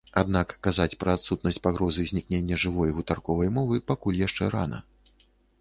[0.19, 4.85] Аднак казаць пра адсутнасць пагрозы знікнення жывой гутарковай мовы пакуль яшчэ рана.